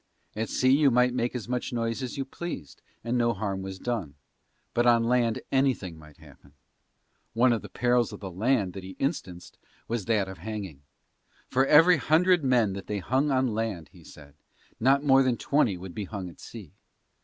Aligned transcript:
At 0.35 0.49
sea 0.49 0.71
you 0.75 0.89
might 0.89 1.13
make 1.13 1.35
as 1.35 1.47
much 1.47 1.71
noise 1.71 2.01
as 2.01 2.17
you 2.17 2.25
pleased 2.25 2.81
and 3.03 3.19
no 3.19 3.33
harm 3.33 3.61
was 3.61 3.77
done, 3.77 4.15
but 4.73 4.87
on 4.87 5.03
land 5.03 5.41
anything 5.51 5.95
might 5.95 6.17
happen. 6.17 6.53
One 7.33 7.53
of 7.53 7.61
the 7.61 7.69
perils 7.69 8.11
of 8.11 8.19
the 8.19 8.31
land 8.31 8.73
that 8.73 8.81
he 8.83 8.95
instanced 8.97 9.59
was 9.87 10.05
that 10.05 10.27
of 10.27 10.39
hanging. 10.39 10.81
For 11.51 11.67
every 11.67 11.97
hundred 11.97 12.43
men 12.43 12.73
that 12.73 12.87
they 12.87 12.97
hung 12.97 13.29
on 13.29 13.53
land, 13.53 13.89
he 13.91 14.03
said, 14.03 14.33
not 14.79 15.03
more 15.03 15.21
than 15.21 15.37
twenty 15.37 15.77
would 15.77 15.93
be 15.93 16.05
hung 16.05 16.31
at 16.31 16.39
sea. 16.39 16.71